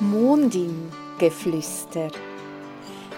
Mondin-Geflüster. 0.00 2.08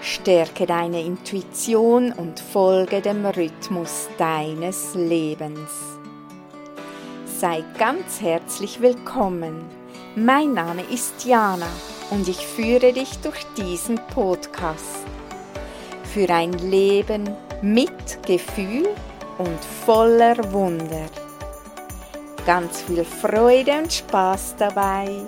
Stärke 0.01 0.65
deine 0.65 1.01
Intuition 1.01 2.11
und 2.11 2.41
folge 2.41 3.01
dem 3.01 3.25
Rhythmus 3.25 4.09
deines 4.17 4.93
Lebens. 4.93 5.71
Sei 7.25 7.63
ganz 7.79 8.19
herzlich 8.19 8.81
willkommen. 8.81 9.63
Mein 10.17 10.53
Name 10.53 10.83
ist 10.91 11.23
Jana 11.23 11.69
und 12.11 12.27
ich 12.27 12.45
führe 12.45 12.91
dich 12.91 13.17
durch 13.19 13.45
diesen 13.55 13.97
Podcast. 14.13 15.05
Für 16.13 16.29
ein 16.29 16.51
Leben 16.51 17.29
mit 17.61 18.21
Gefühl 18.27 18.89
und 19.37 19.63
voller 19.85 20.51
Wunder. 20.51 21.05
Ganz 22.45 22.81
viel 22.81 23.05
Freude 23.05 23.77
und 23.77 23.93
Spaß 23.93 24.55
dabei. 24.57 25.25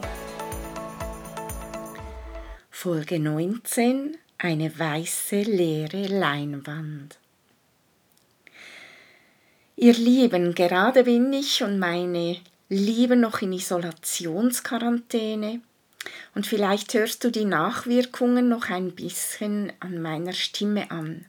Folge 2.85 3.20
19 3.20 4.16
Eine 4.38 4.77
weiße 4.77 5.41
leere 5.41 6.05
Leinwand. 6.05 7.17
Ihr 9.76 9.93
Lieben, 9.93 10.53
gerade 10.53 11.05
bin 11.05 11.34
ich 11.34 11.63
und 11.63 11.79
meine 11.79 12.38
Lieben 12.70 13.21
noch 13.21 13.41
in 13.41 13.53
Isolationsquarantäne 13.53 15.62
und 16.35 16.45
vielleicht 16.45 16.93
hörst 16.93 17.23
du 17.23 17.31
die 17.31 17.45
Nachwirkungen 17.45 18.49
noch 18.49 18.70
ein 18.70 18.91
bisschen 18.91 19.73
an 19.79 19.99
meiner 19.99 20.34
Stimme 20.34 20.91
an. 20.91 21.26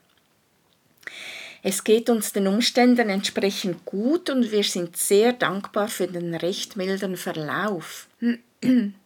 Es 1.62 1.84
geht 1.84 2.11
uns 2.11 2.34
den 2.34 2.48
Umständen 2.48 3.09
entsprechend 3.09 3.86
gut 3.86 4.28
und 4.28 4.52
wir 4.52 4.62
sind 4.62 4.98
sehr 4.98 5.33
dankbar 5.33 5.88
für 5.88 6.06
den 6.06 6.34
recht 6.34 6.77
milden 6.77 7.16
Verlauf. 7.16 8.09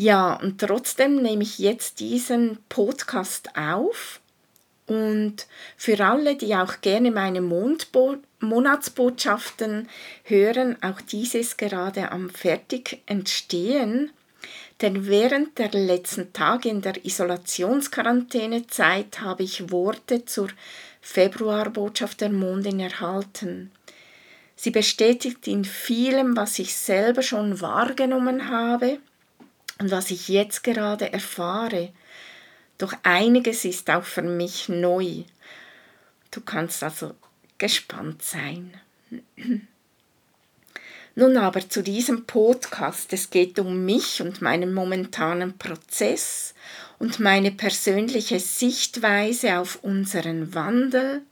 Ja, 0.00 0.32
und 0.32 0.58
trotzdem 0.58 1.20
nehme 1.20 1.42
ich 1.42 1.58
jetzt 1.58 2.00
diesen 2.00 2.56
Podcast 2.70 3.54
auf 3.54 4.22
und 4.86 5.46
für 5.76 6.02
alle, 6.02 6.36
die 6.36 6.54
auch 6.54 6.80
gerne 6.80 7.10
meine 7.10 7.42
Mondbo 7.42 8.16
Monatsbotschaften 8.38 9.90
hören, 10.24 10.82
auch 10.82 11.02
dieses 11.02 11.58
gerade 11.58 12.12
am 12.12 12.30
fertig 12.30 13.02
entstehen. 13.04 14.10
Denn 14.80 15.06
während 15.06 15.58
der 15.58 15.72
letzten 15.72 16.32
Tage 16.32 16.70
in 16.70 16.80
der 16.80 17.04
Isolationsquarantänezeit 17.04 19.20
habe 19.20 19.42
ich 19.42 19.70
Worte 19.70 20.24
zur 20.24 20.48
Februarbotschaft 21.02 22.22
der 22.22 22.30
Mondin 22.30 22.80
erhalten. 22.80 23.70
Sie 24.56 24.70
bestätigt 24.70 25.46
in 25.46 25.66
vielem, 25.66 26.38
was 26.38 26.58
ich 26.58 26.74
selber 26.74 27.20
schon 27.20 27.60
wahrgenommen 27.60 28.48
habe 28.48 28.98
und 29.80 29.90
was 29.90 30.10
ich 30.10 30.28
jetzt 30.28 30.62
gerade 30.62 31.12
erfahre. 31.12 31.90
Doch 32.78 32.92
einiges 33.02 33.64
ist 33.64 33.90
auch 33.90 34.04
für 34.04 34.22
mich 34.22 34.68
neu. 34.68 35.24
Du 36.30 36.42
kannst 36.42 36.82
also 36.82 37.14
gespannt 37.58 38.22
sein. 38.22 38.74
Nun 41.16 41.36
aber 41.36 41.68
zu 41.68 41.82
diesem 41.82 42.24
Podcast. 42.26 43.12
Es 43.12 43.30
geht 43.30 43.58
um 43.58 43.84
mich 43.84 44.22
und 44.22 44.40
meinen 44.40 44.72
momentanen 44.72 45.58
Prozess 45.58 46.54
und 46.98 47.18
meine 47.18 47.50
persönliche 47.50 48.38
Sichtweise 48.38 49.58
auf 49.58 49.82
unseren 49.82 50.54
Wandel. 50.54 51.22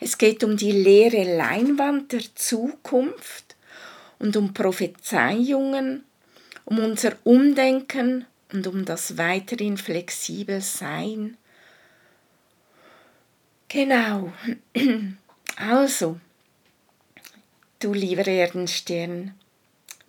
Es 0.00 0.18
geht 0.18 0.42
um 0.42 0.56
die 0.56 0.72
leere 0.72 1.36
Leinwand 1.36 2.12
der 2.12 2.24
Zukunft 2.34 3.54
und 4.18 4.36
um 4.36 4.52
Prophezeiungen 4.52 6.04
um 6.64 6.78
unser 6.78 7.16
Umdenken 7.24 8.26
und 8.52 8.66
um 8.66 8.84
das 8.84 9.16
weiterhin 9.18 9.76
flexibel 9.76 10.60
Sein. 10.60 11.36
Genau. 13.68 14.32
Also, 15.54 16.18
du 17.78 17.92
lieber 17.92 18.26
Erdenstern, 18.26 19.34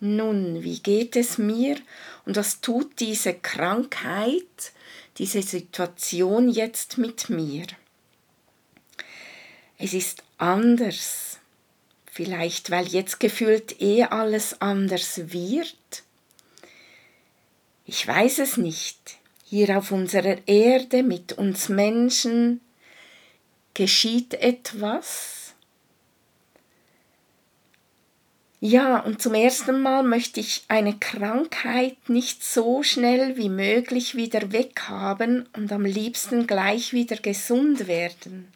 nun, 0.00 0.62
wie 0.64 0.80
geht 0.80 1.16
es 1.16 1.36
mir 1.36 1.76
und 2.24 2.36
was 2.36 2.62
tut 2.62 2.98
diese 2.98 3.34
Krankheit, 3.34 4.72
diese 5.18 5.42
Situation 5.42 6.48
jetzt 6.48 6.96
mit 6.96 7.28
mir? 7.28 7.66
Es 9.76 9.92
ist 9.92 10.22
anders, 10.38 11.38
vielleicht 12.06 12.70
weil 12.70 12.86
jetzt 12.86 13.20
gefühlt 13.20 13.82
eh 13.82 14.04
alles 14.04 14.60
anders 14.62 15.32
wird 15.32 16.03
ich 17.84 18.06
weiß 18.06 18.38
es 18.38 18.56
nicht. 18.56 19.18
Hier 19.44 19.78
auf 19.78 19.92
unserer 19.92 20.38
Erde 20.46 21.02
mit 21.02 21.34
uns 21.34 21.68
Menschen 21.68 22.60
geschieht 23.74 24.34
etwas. 24.34 25.54
Ja, 28.60 29.00
und 29.00 29.20
zum 29.20 29.34
ersten 29.34 29.82
Mal 29.82 30.02
möchte 30.02 30.40
ich 30.40 30.64
eine 30.68 30.96
Krankheit 30.98 32.08
nicht 32.08 32.42
so 32.42 32.82
schnell 32.82 33.36
wie 33.36 33.50
möglich 33.50 34.14
wieder 34.14 34.52
weghaben 34.52 35.46
und 35.54 35.70
am 35.70 35.84
liebsten 35.84 36.46
gleich 36.46 36.94
wieder 36.94 37.16
gesund 37.16 37.86
werden 37.86 38.53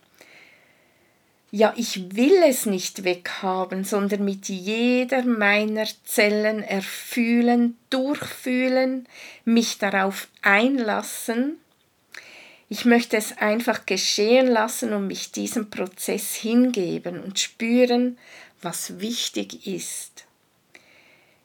ja, 1.51 1.73
ich 1.77 2.15
will 2.15 2.43
es 2.47 2.67
nicht 2.67 3.05
weghaben, 3.05 3.85
sondern 3.85 4.25
mit 4.25 4.49
jeder 4.49 5.25
meiner 5.25 5.87
Zellen 6.05 6.63
erfühlen, 6.63 7.79
durchfühlen, 7.89 9.07
mich 9.45 9.79
darauf 9.79 10.29
einlassen. 10.43 11.57
Ich 12.69 12.85
möchte 12.85 13.17
es 13.17 13.39
einfach 13.39 13.87
geschehen 13.87 14.47
lassen 14.47 14.93
und 14.93 15.07
mich 15.07 15.33
diesem 15.33 15.71
Prozess 15.71 16.35
hingeben 16.35 17.19
und 17.21 17.41
spüren, 17.41 18.19
was 18.61 19.01
wichtig 19.01 19.67
ist. 19.67 20.27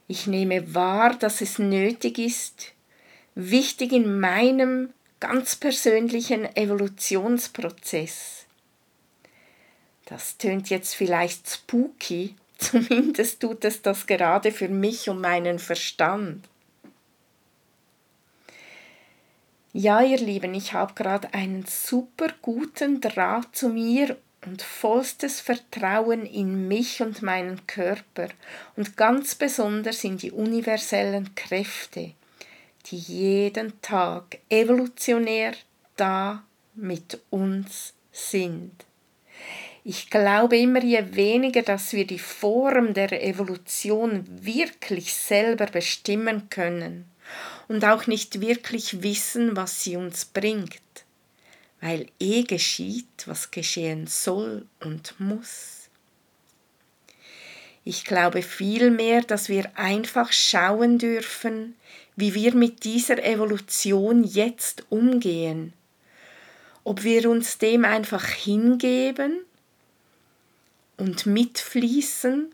Ich 0.09 0.27
nehme 0.27 0.75
wahr, 0.75 1.15
dass 1.15 1.39
es 1.39 1.59
nötig 1.59 2.19
ist, 2.19 2.73
wichtig 3.35 3.93
in 3.93 4.19
meinem 4.19 4.89
ganz 5.21 5.55
persönlichen 5.55 6.53
Evolutionsprozess 6.57 8.42
das 10.05 10.37
tönt 10.37 10.69
jetzt 10.69 10.95
vielleicht 10.95 11.49
spooky, 11.49 12.35
zumindest 12.57 13.41
tut 13.41 13.65
es 13.65 13.81
das 13.81 14.05
gerade 14.05 14.51
für 14.51 14.69
mich 14.69 15.09
und 15.09 15.21
meinen 15.21 15.59
Verstand. 15.59 16.47
Ja, 19.75 20.01
ihr 20.01 20.19
Lieben, 20.19 20.53
ich 20.53 20.73
habe 20.73 20.93
gerade 20.93 21.33
einen 21.33 21.65
super 21.65 22.27
guten 22.43 23.01
Draht 23.01 23.55
zu 23.55 23.69
mir 23.69 24.17
und 24.45 24.61
vollstes 24.61 25.39
Vertrauen 25.39 26.27
in 26.27 26.67
mich 26.67 27.01
und 27.01 27.23
meinen 27.23 27.65
Körper 27.65 28.27
und 28.75 28.97
ganz 28.97 29.33
besonders 29.33 30.03
in 30.03 30.17
die 30.17 30.31
universellen 30.31 31.33
Kräfte, 31.33 32.11
die 32.85 32.97
jeden 32.97 33.81
Tag 33.81 34.37
evolutionär 34.49 35.53
da 35.95 36.43
mit 36.75 37.19
uns 37.31 37.93
sind. 38.11 38.85
Ich 39.85 40.09
glaube 40.09 40.57
immer, 40.57 40.81
je 40.81 41.03
weniger, 41.15 41.61
dass 41.61 41.91
wir 41.91 42.07
die 42.07 42.19
Form 42.19 42.93
der 42.93 43.21
Evolution 43.21 44.25
wirklich 44.29 45.13
selber 45.13 45.65
bestimmen 45.65 46.49
können 46.49 47.03
und 47.67 47.83
auch 47.83 48.07
nicht 48.07 48.39
wirklich 48.39 49.03
wissen, 49.03 49.57
was 49.57 49.83
sie 49.83 49.97
uns 49.97 50.23
bringt, 50.23 50.79
weil 51.81 52.07
eh 52.17 52.43
geschieht, 52.43 53.25
was 53.25 53.51
geschehen 53.51 54.07
soll 54.07 54.65
und 54.79 55.19
muss. 55.19 55.89
Ich 57.83 58.05
glaube 58.05 58.41
vielmehr, 58.41 59.21
dass 59.21 59.49
wir 59.49 59.77
einfach 59.77 60.31
schauen 60.31 60.97
dürfen, 60.97 61.75
wie 62.15 62.33
wir 62.33 62.55
mit 62.55 62.85
dieser 62.85 63.21
Evolution 63.21 64.23
jetzt 64.23 64.85
umgehen, 64.89 65.73
ob 66.85 67.03
wir 67.03 67.29
uns 67.29 67.57
dem 67.57 67.83
einfach 67.83 68.25
hingeben 68.25 69.41
und 70.97 71.25
mitfließen 71.25 72.53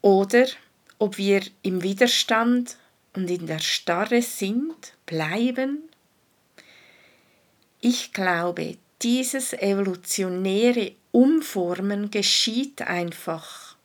oder 0.00 0.46
ob 0.98 1.18
wir 1.18 1.42
im 1.62 1.82
Widerstand 1.82 2.76
und 3.14 3.30
in 3.30 3.46
der 3.46 3.58
Starre 3.58 4.22
sind, 4.22 4.94
bleiben. 5.06 5.82
Ich 7.80 8.12
glaube, 8.12 8.76
dieses 9.02 9.52
evolutionäre 9.52 10.92
Umformen 11.10 12.10
geschieht 12.10 12.82
einfach. 12.82 13.76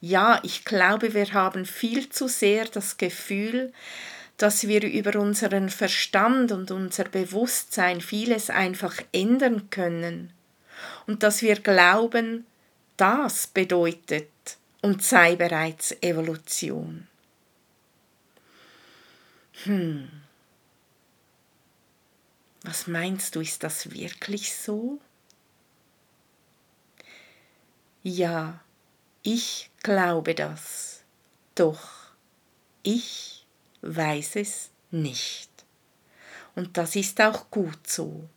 Ja, 0.00 0.40
ich 0.42 0.64
glaube, 0.64 1.14
wir 1.14 1.32
haben 1.32 1.66
viel 1.66 2.08
zu 2.08 2.26
sehr 2.26 2.64
das 2.66 2.96
Gefühl, 2.96 3.72
dass 4.38 4.66
wir 4.66 4.82
über 4.82 5.20
unseren 5.20 5.68
Verstand 5.68 6.52
und 6.52 6.70
unser 6.70 7.04
Bewusstsein 7.04 8.00
vieles 8.00 8.48
einfach 8.48 8.96
ändern 9.12 9.68
können 9.68 10.32
und 11.06 11.22
dass 11.22 11.42
wir 11.42 11.56
glauben, 11.56 12.46
das 12.96 13.46
bedeutet 13.46 14.30
und 14.82 15.02
sei 15.02 15.36
bereits 15.36 15.92
Evolution. 16.02 17.08
Hm. 19.64 20.08
Was 22.62 22.86
meinst 22.86 23.34
du, 23.34 23.40
ist 23.40 23.62
das 23.62 23.90
wirklich 23.90 24.54
so? 24.54 25.00
Ja, 28.02 28.60
ich 29.22 29.70
glaube 29.82 30.34
das. 30.34 31.02
Doch 31.54 32.10
ich 32.82 33.46
weiß 33.82 34.36
es 34.36 34.70
nicht. 34.90 35.50
Und 36.54 36.76
das 36.76 36.96
ist 36.96 37.20
auch 37.20 37.50
gut 37.50 37.86
so. 37.86 38.28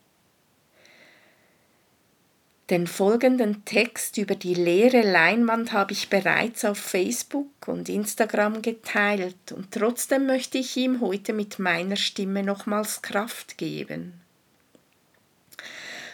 Den 2.73 2.87
folgenden 2.87 3.65
Text 3.65 4.17
über 4.17 4.33
die 4.33 4.55
leere 4.55 5.03
Leinwand 5.03 5.73
habe 5.73 5.91
ich 5.91 6.09
bereits 6.09 6.65
auf 6.65 6.79
Facebook 6.79 7.67
und 7.67 7.87
Instagram 7.87 8.63
geteilt 8.63 9.51
und 9.51 9.69
trotzdem 9.69 10.25
möchte 10.25 10.57
ich 10.57 10.75
ihm 10.75 10.99
heute 10.99 11.33
mit 11.33 11.59
meiner 11.59 11.97
Stimme 11.97 12.41
nochmals 12.41 13.03
Kraft 13.03 13.59
geben. 13.59 14.19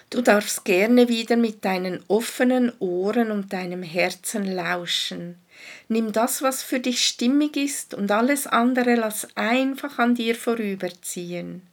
Du 0.09 0.21
darfst 0.21 0.65
gerne 0.65 1.07
wieder 1.07 1.37
mit 1.37 1.63
deinen 1.63 2.03
offenen 2.09 2.73
Ohren 2.79 3.31
und 3.31 3.53
deinem 3.53 3.81
Herzen 3.81 4.43
lauschen. 4.43 5.35
Nimm 5.87 6.11
das, 6.11 6.41
was 6.41 6.61
für 6.61 6.81
dich 6.81 7.05
stimmig 7.05 7.55
ist, 7.55 7.93
und 7.93 8.11
alles 8.11 8.47
andere 8.47 8.95
lass 8.95 9.29
einfach 9.37 9.97
an 9.97 10.13
dir 10.13 10.35
vorüberziehen. 10.35 11.68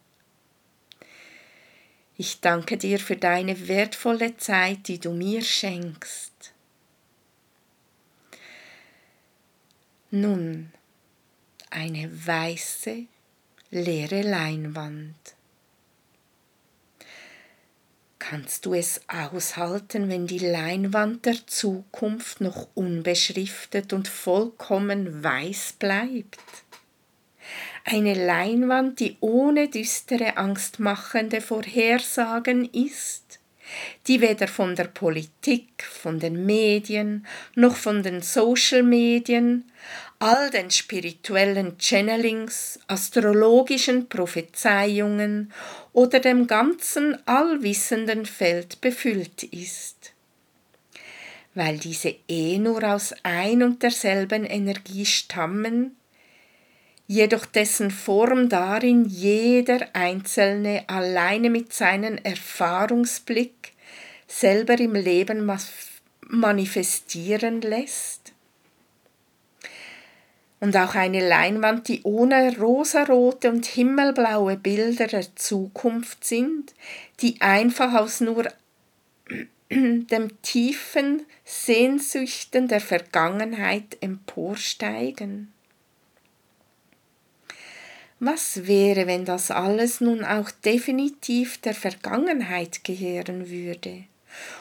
Ich 2.19 2.41
danke 2.41 2.79
dir 2.79 2.99
für 2.99 3.17
deine 3.17 3.69
wertvolle 3.69 4.37
Zeit, 4.39 4.89
die 4.89 4.99
du 4.99 5.13
mir 5.13 5.43
schenkst. 5.43 6.33
Nun 10.11 10.73
eine 11.69 12.11
weiße, 12.27 13.05
leere 13.71 14.23
Leinwand. 14.23 15.15
Kannst 18.19 18.65
du 18.65 18.75
es 18.75 19.03
aushalten, 19.09 20.09
wenn 20.09 20.27
die 20.27 20.39
Leinwand 20.39 21.27
der 21.27 21.47
Zukunft 21.47 22.41
noch 22.41 22.69
unbeschriftet 22.75 23.93
und 23.93 24.09
vollkommen 24.09 25.23
weiß 25.23 25.75
bleibt? 25.79 26.41
Eine 27.89 28.15
Leinwand, 28.15 28.99
die 28.99 29.17
ohne 29.21 29.69
düstere, 29.69 30.39
angstmachende 30.39 31.41
Vorhersagen 31.41 32.69
ist, 32.73 33.39
die 34.09 34.21
weder 34.21 34.49
von 34.49 34.75
der 34.75 34.89
Politik, 34.89 35.85
von 35.85 36.19
den 36.19 36.45
Medien 36.47 37.29
noch 37.55 37.77
von 37.77 38.03
den 38.03 38.23
Social 38.23 38.83
Medien, 38.83 39.71
all 40.19 40.51
den 40.51 40.73
spirituellen 40.73 41.79
Channelings, 41.79 42.81
astrologischen 42.89 44.09
Prophezeiungen 44.09 45.53
oder 45.93 46.19
dem 46.19 46.49
ganzen 46.49 47.17
allwissenden 47.29 48.27
Feld 48.27 48.81
befüllt 48.81 49.45
ist. 49.45 50.13
Weil 51.55 51.79
diese 51.79 52.17
eh 52.27 52.59
nur 52.59 52.83
aus 52.83 53.15
ein 53.23 53.63
und 53.63 53.85
derselben 53.85 54.45
Energie 54.45 55.07
stammen, 55.07 55.95
jedoch 57.07 57.47
dessen 57.47 57.91
Form 57.91 58.49
darin 58.49 59.05
jeder 59.05 59.89
Einzelne 59.93 60.85
alleine 60.89 61.51
mit 61.51 61.73
seinem 61.73 62.19
Erfahrungsblick 62.19 63.73
selber 64.27 64.79
im 64.79 64.95
Leben 64.95 65.51
manifestieren 66.29 67.61
lässt. 67.61 68.33
Und 70.59 70.77
auch 70.77 70.95
eine 70.95 71.27
Leinwand, 71.27 71.87
die 71.87 72.03
ohne 72.03 72.59
rosarote 72.59 73.51
und 73.51 73.67
himmelblaue 73.67 74.57
Bilder 74.57 75.07
der 75.07 75.37
Zukunft 75.37 76.25
sind, 76.25 76.75
die 77.21 77.41
einfach 77.41 77.95
aus 77.95 78.21
nur 78.21 78.49
dem 79.71 80.43
tiefen 80.43 81.27
Sehnsüchten 81.45 82.69
der 82.69 82.81
Vergangenheit 82.81 83.99
emporsteigen. 84.01 85.53
Was 88.19 88.67
wäre, 88.67 89.07
wenn 89.07 89.27
das 89.27 89.51
alles 89.51 90.01
nun 90.01 90.25
auch 90.25 90.51
definitiv 90.51 91.59
der 91.61 91.75
Vergangenheit 91.75 92.83
gehören 92.83 93.51
würde 93.51 94.05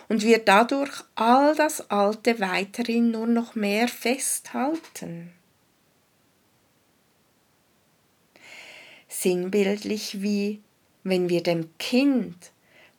und 0.09 0.23
wir 0.23 0.39
dadurch 0.39 1.03
all 1.15 1.55
das 1.55 1.89
Alte 1.89 2.39
weiterhin 2.39 3.11
nur 3.11 3.27
noch 3.27 3.55
mehr 3.55 3.87
festhalten? 3.87 5.31
Sinnbildlich 9.07 10.21
wie 10.21 10.61
wenn 11.05 11.29
wir 11.29 11.41
dem 11.41 11.69
Kind 11.77 12.51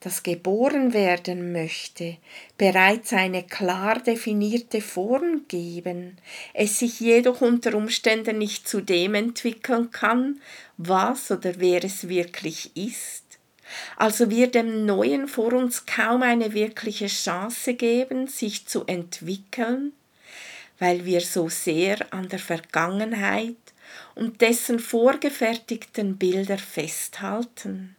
das 0.07 0.23
geboren 0.23 0.93
werden 0.93 1.51
möchte, 1.51 2.15
bereits 2.57 3.11
eine 3.11 3.43
klar 3.43 3.99
definierte 3.99 4.79
Form 4.79 5.41
geben, 5.49 6.17
es 6.53 6.79
sich 6.79 7.01
jedoch 7.01 7.41
unter 7.41 7.75
Umständen 7.75 8.37
nicht 8.37 8.69
zu 8.69 8.79
dem 8.79 9.15
entwickeln 9.15 9.91
kann, 9.91 10.39
was 10.77 11.29
oder 11.29 11.55
wer 11.57 11.83
es 11.83 12.07
wirklich 12.07 12.71
ist. 12.77 13.25
Also 13.97 14.29
wir 14.29 14.49
dem 14.49 14.85
Neuen 14.85 15.27
vor 15.27 15.51
uns 15.51 15.85
kaum 15.85 16.23
eine 16.23 16.53
wirkliche 16.53 17.07
Chance 17.07 17.73
geben, 17.73 18.27
sich 18.27 18.65
zu 18.65 18.85
entwickeln, 18.85 19.91
weil 20.79 21.03
wir 21.03 21.19
so 21.19 21.49
sehr 21.49 22.13
an 22.13 22.29
der 22.29 22.39
Vergangenheit 22.39 23.57
und 24.15 24.39
dessen 24.39 24.79
vorgefertigten 24.79 26.15
Bilder 26.15 26.57
festhalten. 26.57 27.97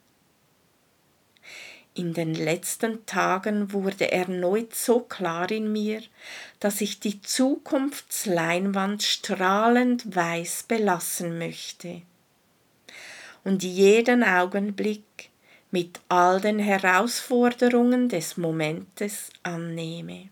In 1.98 2.14
den 2.14 2.32
letzten 2.32 3.04
Tagen 3.06 3.72
wurde 3.72 4.12
erneut 4.12 4.72
so 4.72 5.00
klar 5.00 5.50
in 5.50 5.72
mir, 5.72 6.00
dass 6.60 6.80
ich 6.80 7.00
die 7.00 7.20
Zukunftsleinwand 7.20 9.02
strahlend 9.02 10.14
weiß 10.14 10.66
belassen 10.68 11.38
möchte 11.38 12.02
und 13.42 13.64
jeden 13.64 14.22
Augenblick 14.22 15.30
mit 15.72 15.98
all 16.08 16.40
den 16.40 16.60
Herausforderungen 16.60 18.08
des 18.08 18.36
Momentes 18.36 19.30
annehme. 19.42 20.28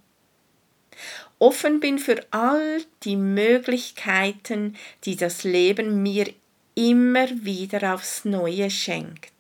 Offen 1.41 1.81
bin 1.81 1.99
für 1.99 2.25
all 2.31 2.81
die 3.03 3.17
Möglichkeiten, 3.17 4.77
die 5.03 5.17
das 5.17 5.43
Leben 5.43 6.01
mir 6.01 6.33
immer 6.77 7.29
wieder 7.45 7.93
aufs 7.93 8.25
Neue 8.25 8.71
schenkt 8.71 9.36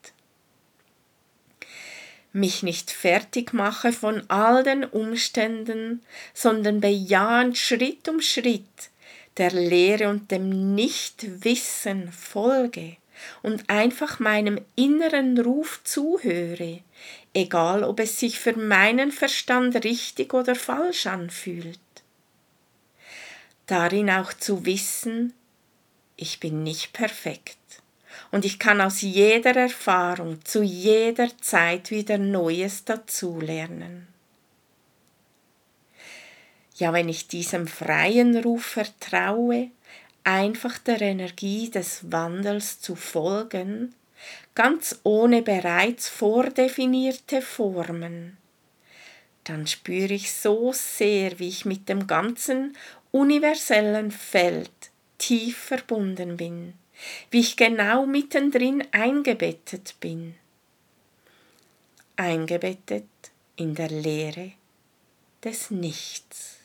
mich 2.36 2.62
nicht 2.62 2.90
fertig 2.90 3.52
mache 3.52 3.92
von 3.92 4.22
all 4.28 4.62
den 4.62 4.84
Umständen, 4.84 6.02
sondern 6.34 6.80
bejahend 6.80 7.58
Schritt 7.58 8.08
um 8.08 8.20
Schritt 8.20 8.90
der 9.36 9.50
Lehre 9.50 10.08
und 10.08 10.30
dem 10.30 10.74
Nichtwissen 10.74 12.10
folge 12.10 12.96
und 13.42 13.68
einfach 13.68 14.18
meinem 14.18 14.60
inneren 14.76 15.38
Ruf 15.38 15.80
zuhöre, 15.84 16.80
egal 17.34 17.84
ob 17.84 18.00
es 18.00 18.18
sich 18.18 18.38
für 18.38 18.56
meinen 18.56 19.12
Verstand 19.12 19.84
richtig 19.84 20.32
oder 20.32 20.54
falsch 20.54 21.06
anfühlt. 21.06 21.78
Darin 23.66 24.10
auch 24.10 24.32
zu 24.32 24.64
wissen, 24.64 25.32
ich 26.16 26.40
bin 26.40 26.62
nicht 26.62 26.92
perfekt 26.92 27.58
und 28.30 28.44
ich 28.44 28.58
kann 28.58 28.80
aus 28.80 29.00
jeder 29.00 29.56
Erfahrung 29.56 30.44
zu 30.44 30.62
jeder 30.62 31.28
Zeit 31.38 31.90
wieder 31.90 32.18
Neues 32.18 32.84
dazulernen. 32.84 34.08
Ja, 36.76 36.92
wenn 36.92 37.08
ich 37.08 37.28
diesem 37.28 37.66
freien 37.66 38.36
Ruf 38.36 38.64
vertraue, 38.64 39.70
einfach 40.24 40.78
der 40.78 41.00
Energie 41.00 41.70
des 41.70 42.12
Wandels 42.12 42.80
zu 42.80 42.96
folgen, 42.96 43.94
ganz 44.54 45.00
ohne 45.02 45.42
bereits 45.42 46.08
vordefinierte 46.08 47.40
Formen, 47.40 48.36
dann 49.44 49.66
spüre 49.66 50.12
ich 50.12 50.32
so 50.32 50.72
sehr, 50.74 51.38
wie 51.38 51.48
ich 51.48 51.64
mit 51.64 51.88
dem 51.88 52.06
ganzen 52.06 52.76
universellen 53.12 54.10
Feld 54.10 54.70
tief 55.18 55.56
verbunden 55.56 56.36
bin 56.36 56.74
wie 57.30 57.40
ich 57.40 57.56
genau 57.56 58.06
mittendrin 58.06 58.84
eingebettet 58.92 59.96
bin. 60.00 60.34
Eingebettet 62.16 63.04
in 63.56 63.74
der 63.74 63.88
Leere 63.88 64.52
des 65.44 65.70
Nichts. 65.70 66.56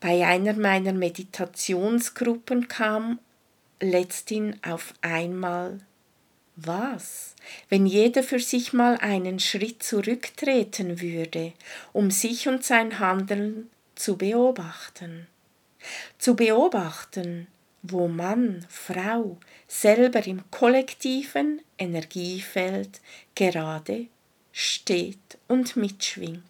Bei 0.00 0.26
einer 0.26 0.54
meiner 0.54 0.92
Meditationsgruppen 0.92 2.68
kam 2.68 3.18
letzthin 3.80 4.58
auf 4.62 4.94
einmal 5.02 5.80
was, 6.56 7.34
wenn 7.68 7.86
jeder 7.86 8.22
für 8.22 8.40
sich 8.40 8.72
mal 8.72 8.96
einen 8.98 9.40
Schritt 9.40 9.82
zurücktreten 9.82 11.00
würde, 11.00 11.52
um 11.92 12.10
sich 12.10 12.48
und 12.48 12.64
sein 12.64 12.98
Handeln 12.98 13.70
zu 13.94 14.16
beobachten? 14.16 15.26
Zu 16.18 16.36
beobachten, 16.36 17.46
wo 17.82 18.08
Mann, 18.08 18.66
Frau 18.68 19.38
selber 19.66 20.26
im 20.26 20.50
kollektiven 20.50 21.62
Energiefeld 21.78 23.00
gerade 23.34 24.06
steht 24.52 25.38
und 25.48 25.76
mitschwingt. 25.76 26.44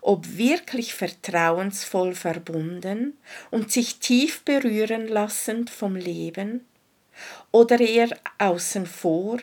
Ob 0.00 0.36
wirklich 0.36 0.94
vertrauensvoll 0.94 2.14
verbunden 2.14 3.16
und 3.50 3.72
sich 3.72 3.98
tief 3.98 4.42
berühren 4.42 5.08
lassend 5.08 5.70
vom 5.70 5.96
Leben 5.96 6.64
oder 7.50 7.80
eher 7.80 8.10
außen 8.38 8.86
vor, 8.86 9.38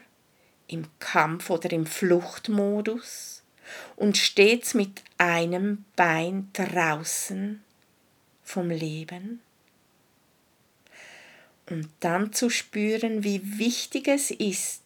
im 0.67 0.87
Kampf 0.99 1.49
oder 1.49 1.71
im 1.73 1.85
Fluchtmodus 1.85 3.43
und 3.97 4.17
stets 4.17 4.73
mit 4.73 5.03
einem 5.17 5.85
Bein 5.95 6.49
draußen 6.53 7.61
vom 8.51 8.69
Leben 8.69 9.41
und 11.69 11.89
dann 12.01 12.33
zu 12.33 12.49
spüren, 12.49 13.23
wie 13.23 13.57
wichtig 13.57 14.09
es 14.09 14.29
ist, 14.29 14.83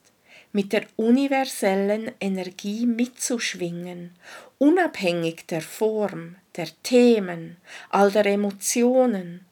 mit 0.51 0.72
der 0.72 0.86
universellen 0.95 2.12
Energie 2.19 2.86
mitzuschwingen, 2.86 4.15
unabhängig 4.60 5.48
der 5.48 5.62
Form, 5.62 6.36
der 6.55 6.69
Themen, 6.84 7.57
all 7.89 8.12
der 8.12 8.27
Emotionen, 8.27 9.43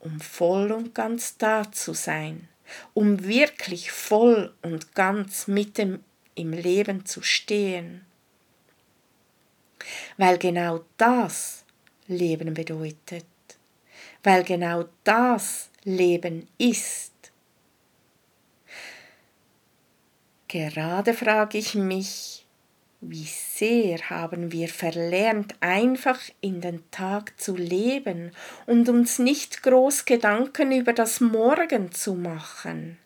um 0.00 0.20
voll 0.20 0.72
und 0.72 0.94
ganz 0.94 1.36
da 1.36 1.70
zu 1.70 1.92
sein, 1.92 2.48
um 2.94 3.24
wirklich 3.24 3.92
voll 3.92 4.54
und 4.62 4.94
ganz 4.94 5.48
mitten 5.48 6.02
im 6.34 6.52
Leben 6.52 7.04
zu 7.04 7.22
stehen. 7.22 8.04
Weil 10.16 10.38
genau 10.38 10.84
das 10.96 11.64
Leben 12.08 12.54
bedeutet, 12.54 13.24
weil 14.22 14.42
genau 14.42 14.86
das 15.04 15.70
Leben 15.84 16.48
ist. 16.58 17.12
Gerade 20.48 21.12
frage 21.14 21.58
ich 21.58 21.74
mich, 21.74 22.46
wie 23.00 23.26
sehr 23.26 23.98
haben 24.10 24.50
wir 24.50 24.68
verlernt, 24.68 25.54
einfach 25.60 26.18
in 26.40 26.60
den 26.60 26.82
Tag 26.90 27.38
zu 27.38 27.54
leben 27.54 28.32
und 28.66 28.88
uns 28.88 29.18
nicht 29.18 29.62
groß 29.62 30.04
Gedanken 30.04 30.72
über 30.72 30.92
das 30.92 31.20
Morgen 31.20 31.92
zu 31.92 32.14
machen. 32.14 32.98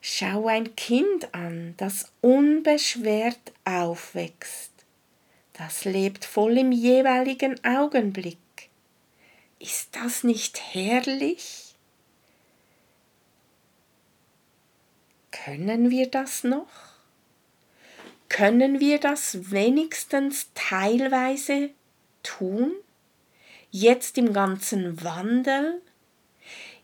Schau 0.00 0.48
ein 0.48 0.76
Kind 0.76 1.32
an, 1.32 1.72
das 1.78 2.12
unbeschwert 2.20 3.52
aufwächst. 3.64 4.73
Das 5.54 5.84
lebt 5.84 6.24
voll 6.24 6.58
im 6.58 6.72
jeweiligen 6.72 7.64
Augenblick. 7.64 8.38
Ist 9.60 9.94
das 9.94 10.24
nicht 10.24 10.60
herrlich? 10.74 11.76
Können 15.30 15.90
wir 15.90 16.10
das 16.10 16.42
noch? 16.42 16.66
Können 18.28 18.80
wir 18.80 18.98
das 18.98 19.52
wenigstens 19.52 20.48
teilweise 20.54 21.70
tun? 22.24 22.72
Jetzt 23.70 24.18
im 24.18 24.32
ganzen 24.32 25.04
Wandel, 25.04 25.80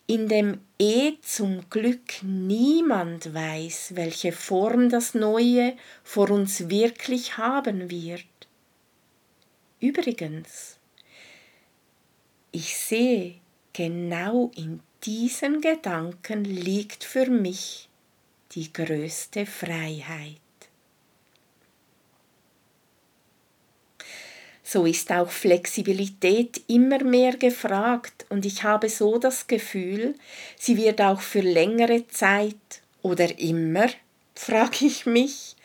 in 0.07 0.29
dem 0.29 0.61
eh 0.79 1.15
zum 1.23 1.69
Glück 1.71 2.23
niemand 2.23 3.35
weiß, 3.35 3.97
welche 3.97 4.31
Form 4.31 4.91
das 4.91 5.15
Neue 5.15 5.77
vor 6.05 6.31
uns 6.31 6.69
wirklich 6.69 7.37
haben 7.37 7.91
wird. 7.91 8.30
Übrigens, 9.81 10.77
ich 12.53 12.77
sehe, 12.77 13.37
genau 13.73 14.51
in 14.55 14.81
diesen 15.05 15.63
Gedanken 15.63 16.45
liegt 16.45 17.03
für 17.03 17.27
mich 17.27 17.89
die 18.53 18.71
größte 18.71 19.47
Freiheit. 19.47 20.37
So 24.63 24.85
ist 24.85 25.11
auch 25.11 25.31
Flexibilität 25.31 26.61
immer 26.69 27.03
mehr 27.03 27.37
gefragt 27.37 28.27
und 28.29 28.45
ich 28.45 28.63
habe 28.63 28.91
so 28.91 29.19
das 29.19 29.47
Gefühl, 29.47 30.15
sie 30.59 30.77
wird 30.77 31.01
auch 31.01 31.23
für 31.23 31.41
längere 31.41 32.07
Zeit 32.09 32.83
oder 33.01 33.39
immer, 33.39 33.89
frage 34.35 34.85
ich 34.85 35.07
mich, 35.07 35.57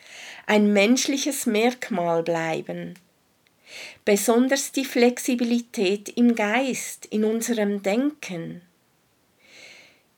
ein 0.46 0.72
menschliches 0.72 1.44
Merkmal 1.44 2.22
bleiben 2.22 2.94
besonders 4.04 4.72
die 4.72 4.84
Flexibilität 4.84 6.08
im 6.10 6.34
Geist, 6.34 7.06
in 7.06 7.24
unserem 7.24 7.82
Denken. 7.82 8.62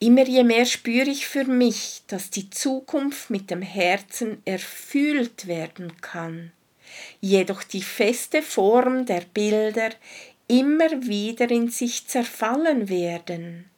Immer 0.00 0.26
je 0.26 0.44
mehr 0.44 0.64
spüre 0.64 1.10
ich 1.10 1.26
für 1.26 1.44
mich, 1.44 2.02
dass 2.06 2.30
die 2.30 2.50
Zukunft 2.50 3.30
mit 3.30 3.50
dem 3.50 3.62
Herzen 3.62 4.40
erfüllt 4.44 5.48
werden 5.48 6.00
kann, 6.00 6.52
jedoch 7.20 7.64
die 7.64 7.82
feste 7.82 8.42
Form 8.42 9.06
der 9.06 9.22
Bilder 9.34 9.90
immer 10.46 11.06
wieder 11.06 11.50
in 11.50 11.68
sich 11.68 12.06
zerfallen 12.06 12.88
werden, 12.88 13.68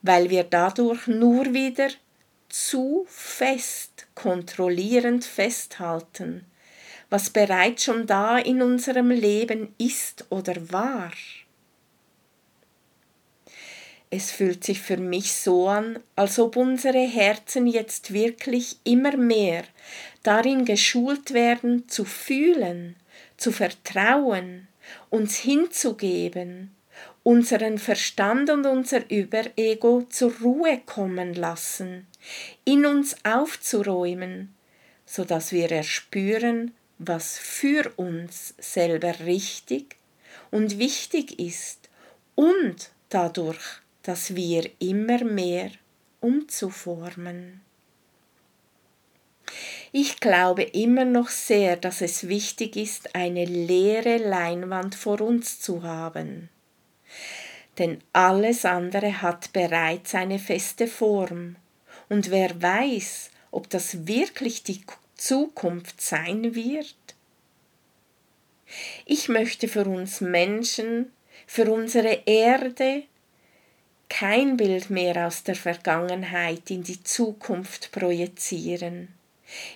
weil 0.00 0.30
wir 0.30 0.44
dadurch 0.44 1.06
nur 1.08 1.52
wieder 1.52 1.88
zu 2.48 3.04
fest 3.08 4.06
kontrollierend 4.14 5.24
festhalten, 5.24 6.46
was 7.10 7.30
bereits 7.30 7.84
schon 7.84 8.06
da 8.06 8.38
in 8.38 8.62
unserem 8.62 9.10
Leben 9.10 9.74
ist 9.78 10.26
oder 10.30 10.70
war. 10.70 11.12
Es 14.10 14.30
fühlt 14.30 14.64
sich 14.64 14.80
für 14.80 14.96
mich 14.96 15.34
so 15.34 15.68
an, 15.68 15.98
als 16.16 16.38
ob 16.38 16.56
unsere 16.56 17.06
Herzen 17.06 17.66
jetzt 17.66 18.12
wirklich 18.12 18.76
immer 18.84 19.16
mehr 19.16 19.64
darin 20.22 20.64
geschult 20.64 21.34
werden, 21.34 21.88
zu 21.88 22.04
fühlen, 22.04 22.96
zu 23.36 23.52
vertrauen, 23.52 24.66
uns 25.10 25.36
hinzugeben, 25.36 26.74
unseren 27.22 27.76
Verstand 27.76 28.48
und 28.48 28.64
unser 28.64 29.10
Überego 29.10 30.06
zur 30.08 30.32
Ruhe 30.40 30.80
kommen 30.86 31.34
lassen, 31.34 32.06
in 32.64 32.86
uns 32.86 33.14
aufzuräumen, 33.24 34.54
so 35.04 35.24
dass 35.24 35.52
wir 35.52 35.70
erspüren, 35.70 36.72
was 36.98 37.38
für 37.38 37.92
uns 37.96 38.54
selber 38.58 39.20
richtig 39.20 39.96
und 40.50 40.78
wichtig 40.78 41.38
ist 41.38 41.88
und 42.34 42.90
dadurch, 43.08 43.80
dass 44.02 44.34
wir 44.34 44.70
immer 44.78 45.24
mehr 45.24 45.70
umzuformen. 46.20 47.60
Ich 49.92 50.20
glaube 50.20 50.62
immer 50.62 51.04
noch 51.04 51.28
sehr, 51.28 51.76
dass 51.76 52.02
es 52.02 52.28
wichtig 52.28 52.76
ist, 52.76 53.14
eine 53.14 53.44
leere 53.44 54.18
Leinwand 54.18 54.94
vor 54.94 55.20
uns 55.20 55.60
zu 55.60 55.82
haben. 55.82 56.50
Denn 57.78 58.02
alles 58.12 58.64
andere 58.64 59.22
hat 59.22 59.52
bereits 59.52 60.14
eine 60.14 60.38
feste 60.38 60.86
Form. 60.86 61.56
Und 62.08 62.30
wer 62.30 62.60
weiß, 62.60 63.30
ob 63.50 63.70
das 63.70 64.06
wirklich 64.06 64.62
die 64.62 64.82
Zukunft 65.18 66.00
sein 66.00 66.54
wird? 66.54 66.96
Ich 69.04 69.28
möchte 69.28 69.68
für 69.68 69.84
uns 69.84 70.22
Menschen, 70.22 71.12
für 71.46 71.70
unsere 71.70 72.22
Erde 72.24 73.02
kein 74.08 74.56
Bild 74.56 74.88
mehr 74.88 75.26
aus 75.26 75.42
der 75.42 75.54
Vergangenheit 75.54 76.70
in 76.70 76.82
die 76.82 77.02
Zukunft 77.02 77.92
projizieren. 77.92 79.08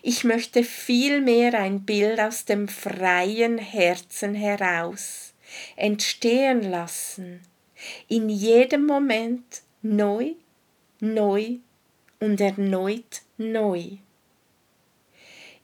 Ich 0.03 0.25
möchte 0.25 0.65
vielmehr 0.65 1.55
ein 1.55 1.85
Bild 1.85 2.21
aus 2.21 2.45
dem 2.45 2.69
freien 2.69 3.59
Herzen 3.59 4.35
heraus 4.35 5.33
entstehen 5.77 6.63
lassen, 6.71 7.41
in 8.09 8.29
jedem 8.29 8.87
Moment 8.87 9.63
neu, 9.83 10.33
neu 11.01 11.57
und 12.21 12.41
erneut 12.41 13.23
neu. 13.37 13.99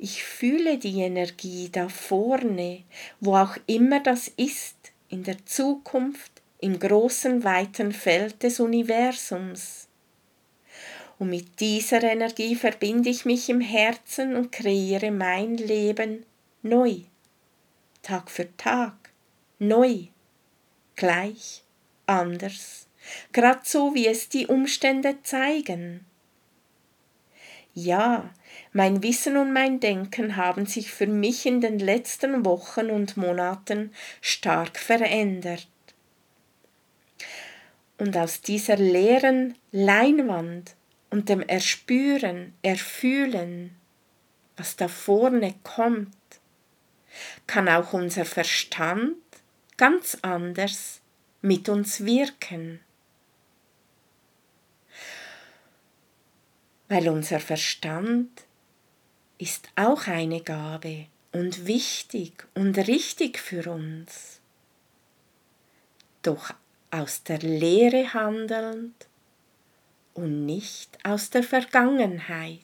Ich 0.01 0.23
fühle 0.23 0.79
die 0.79 1.01
Energie 1.01 1.71
da 1.71 1.89
vorne, 1.89 2.85
wo 3.19 3.35
auch 3.35 3.57
immer 3.67 4.01
das 4.01 4.29
ist, 4.29 4.77
in 5.09 5.25
der 5.25 5.45
Zukunft, 5.45 6.31
im 6.61 6.79
großen, 6.79 7.43
weiten 7.43 7.93
Feld 7.93 8.43
des 8.45 8.61
Universums. 8.61 9.89
Und 11.19 11.31
mit 11.31 11.59
dieser 11.59 12.03
Energie 12.05 12.55
verbinde 12.55 13.11
ich 13.11 13.25
mich 13.25 13.49
im 13.49 13.61
Herzen 13.61 14.37
und 14.37 14.53
kreiere 14.53 15.11
mein 15.11 15.57
Leben 15.57 16.25
neu, 16.63 17.01
Tag 18.03 18.31
für 18.31 18.57
Tag, 18.57 18.95
neu, 19.59 20.05
gleich, 20.95 21.65
anders, 22.07 22.87
grad 23.33 23.67
so 23.67 23.95
wie 23.95 24.07
es 24.07 24.29
die 24.29 24.47
Umstände 24.47 25.21
zeigen. 25.25 26.08
Ja, 27.81 28.29
mein 28.73 29.05
Wissen 29.05 29.37
und 29.37 29.53
mein 29.53 29.79
Denken 29.79 30.35
haben 30.35 30.67
sich 30.67 30.91
für 30.91 31.07
mich 31.07 31.47
in 31.47 31.61
den 31.61 31.79
letzten 31.79 32.45
Wochen 32.45 32.91
und 32.91 33.17
Monaten 33.17 33.93
stark 34.21 34.77
verändert. 34.77 35.69
Und 37.97 38.17
aus 38.17 38.41
dieser 38.41 38.77
leeren 38.77 39.55
Leinwand 39.71 40.75
und 41.11 41.29
dem 41.29 41.41
Erspüren, 41.41 42.53
Erfühlen, 42.63 43.77
was 44.57 44.75
da 44.75 44.89
vorne 44.89 45.55
kommt, 45.63 46.17
kann 47.47 47.69
auch 47.69 47.93
unser 47.93 48.25
Verstand 48.25 49.15
ganz 49.77 50.19
anders 50.23 51.01
mit 51.43 51.69
uns 51.69 52.05
wirken. 52.05 52.81
Weil 56.89 57.09
unser 57.09 57.41
Verstand 57.41 58.31
ist 59.39 59.69
auch 59.77 60.07
eine 60.07 60.41
Gabe 60.41 61.07
und 61.33 61.67
wichtig 61.67 62.47
und 62.55 62.77
richtig 62.79 63.39
für 63.39 63.71
uns. 63.71 64.41
Doch 66.23 66.53
aus 66.91 67.23
der 67.23 67.39
Lehre 67.39 68.13
handelnd 68.15 69.07
und 70.15 70.47
nicht 70.47 70.99
aus 71.05 71.31
der 71.31 71.43
Vergangenheit. 71.43 72.61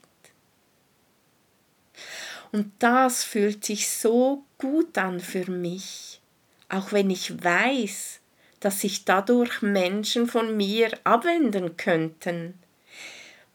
Und 2.50 2.72
das 2.78 3.24
fühlt 3.24 3.64
sich 3.64 3.90
so 3.90 4.44
gut 4.58 4.96
an 4.96 5.20
für 5.20 5.50
mich, 5.50 6.20
auch 6.68 6.92
wenn 6.92 7.10
ich 7.10 7.42
weiß, 7.42 8.20
dass 8.60 8.80
sich 8.80 9.04
dadurch 9.04 9.60
Menschen 9.60 10.26
von 10.26 10.56
mir 10.56 10.98
abwenden 11.04 11.76
könnten, 11.76 12.54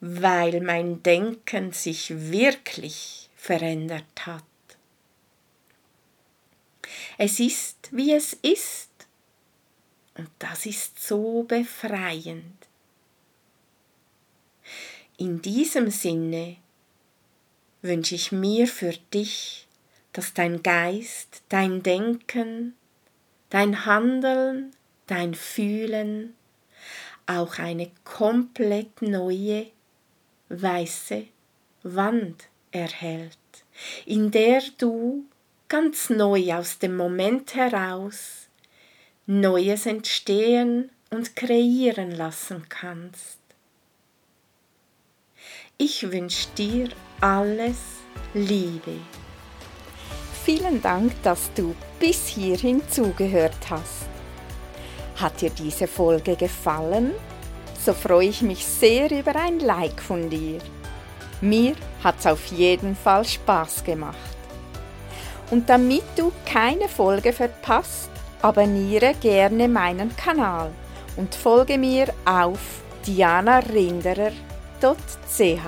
weil 0.02 0.62
mein 0.62 1.04
Denken 1.04 1.72
sich 1.72 2.32
wirklich 2.32 3.30
verändert 3.36 4.26
hat. 4.26 4.44
Es 7.18 7.40
ist, 7.40 7.90
wie 7.92 8.14
es 8.14 8.34
ist, 8.34 8.90
und 10.16 10.30
das 10.40 10.66
ist 10.66 11.06
so 11.06 11.44
befreiend. 11.44 12.68
In 15.18 15.42
diesem 15.42 15.92
Sinne 15.92 16.58
wünsche 17.82 18.16
ich 18.16 18.32
mir 18.32 18.68
für 18.68 18.94
dich, 19.14 19.68
dass 20.14 20.34
dein 20.34 20.64
Geist, 20.64 21.42
dein 21.50 21.84
Denken, 21.84 22.76
dein 23.50 23.86
Handeln, 23.86 24.72
dein 25.08 25.36
Fühlen 25.36 26.36
auch 27.26 27.60
eine 27.60 27.92
komplett 28.04 29.02
neue 29.02 29.68
weiße 30.50 31.26
Wand 31.84 32.50
erhält, 32.72 33.38
in 34.06 34.32
der 34.32 34.62
du 34.78 35.26
ganz 35.68 36.10
neu 36.10 36.54
aus 36.54 36.80
dem 36.80 36.98
Moment 36.98 37.56
heraus 37.56 38.48
Neues 39.26 39.86
entstehen 39.86 40.90
und 41.12 41.36
kreieren 41.36 42.12
lassen 42.12 42.66
kannst. 42.68 43.38
Ich 45.78 46.12
wünsche 46.12 46.50
dir 46.58 46.90
alles 47.22 47.78
Liebe. 48.34 48.98
Vielen 50.44 50.82
Dank, 50.82 51.14
dass 51.22 51.54
du 51.54 51.76
bis 52.00 52.28
hierhin 52.28 52.82
zugehört 52.90 53.70
hast. 53.70 54.10
Hat 55.16 55.40
dir 55.42 55.52
diese 55.52 55.88
Folge 55.88 56.36
gefallen? 56.36 57.14
So 57.84 57.94
freue 57.94 58.28
ich 58.28 58.42
mich 58.42 58.66
sehr 58.66 59.10
über 59.12 59.36
ein 59.36 59.60
Like 59.60 60.02
von 60.02 60.30
dir. 60.30 60.60
Mir 61.42 61.76
hat 62.04 62.16
es 62.20 62.28
auf 62.28 62.46
jeden 62.48 62.96
Fall 62.96 63.24
Spaß 63.26 63.84
gemacht. 63.84 64.18
Und 65.52 65.70
damit 65.70 66.04
du 66.16 66.32
keine 66.46 66.90
Folge 66.90 67.34
verpasst, 67.34 68.10
abonniere 68.42 69.14
gerne 69.20 69.68
meinen 69.68 70.16
Kanal 70.16 70.72
und 71.16 71.34
folge 71.34 71.78
mir 71.78 72.14
auf 72.26 72.60
dianarinderer.com 73.08 74.50
www.ch. 74.80 75.68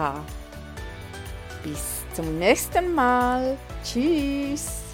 Bis 1.63 2.03
zum 2.13 2.39
nächsten 2.39 2.93
Mal. 2.93 3.57
Tschüss. 3.83 4.90